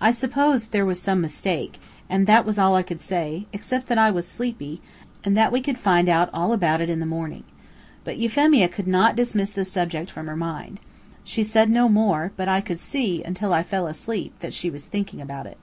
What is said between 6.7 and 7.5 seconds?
it in the morning.